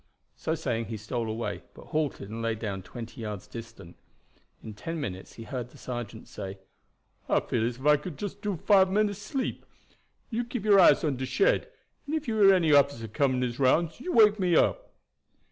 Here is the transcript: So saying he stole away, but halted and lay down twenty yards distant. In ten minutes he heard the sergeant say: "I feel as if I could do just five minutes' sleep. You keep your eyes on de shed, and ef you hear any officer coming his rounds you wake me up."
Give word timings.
So 0.35 0.55
saying 0.55 0.85
he 0.85 0.97
stole 0.97 1.29
away, 1.29 1.61
but 1.75 1.89
halted 1.89 2.27
and 2.31 2.41
lay 2.41 2.55
down 2.55 2.81
twenty 2.81 3.21
yards 3.21 3.45
distant. 3.45 3.95
In 4.63 4.73
ten 4.73 4.99
minutes 4.99 5.33
he 5.33 5.43
heard 5.43 5.69
the 5.69 5.77
sergeant 5.77 6.27
say: 6.27 6.57
"I 7.29 7.39
feel 7.39 7.63
as 7.67 7.75
if 7.77 7.85
I 7.85 7.97
could 7.97 8.17
do 8.17 8.25
just 8.33 8.43
five 8.65 8.89
minutes' 8.89 9.19
sleep. 9.19 9.63
You 10.31 10.43
keep 10.43 10.65
your 10.65 10.79
eyes 10.79 11.03
on 11.03 11.17
de 11.17 11.27
shed, 11.27 11.69
and 12.07 12.15
ef 12.15 12.27
you 12.27 12.39
hear 12.41 12.51
any 12.51 12.73
officer 12.73 13.07
coming 13.07 13.43
his 13.43 13.59
rounds 13.59 13.99
you 14.01 14.11
wake 14.11 14.39
me 14.39 14.55
up." 14.55 14.89